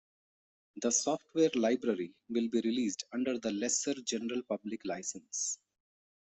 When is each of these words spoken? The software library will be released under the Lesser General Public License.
The 0.81 0.91
software 0.91 1.51
library 1.53 2.15
will 2.27 2.49
be 2.49 2.59
released 2.61 3.03
under 3.13 3.37
the 3.37 3.51
Lesser 3.51 3.93
General 3.93 4.41
Public 4.49 4.83
License. 4.83 5.59